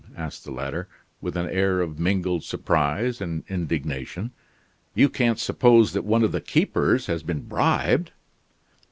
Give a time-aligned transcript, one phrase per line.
[0.17, 0.87] asked the latter,
[1.21, 4.31] with an air of mingled surprise and indignation.
[4.95, 8.11] "You can't suppose that one of the keepers has been bribed?"